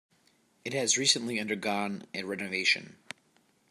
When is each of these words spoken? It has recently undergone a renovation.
It 0.65 0.73
has 0.73 0.97
recently 0.97 1.39
undergone 1.39 2.07
a 2.15 2.23
renovation. 2.23 2.97